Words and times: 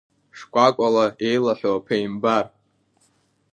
Шкәакәала 0.37 1.05
еилаҳәоу 1.27 1.77
аԥеҳамбар! 1.79 2.45